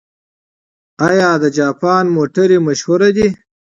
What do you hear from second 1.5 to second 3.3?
جاپان موټرې مشهورې دي؟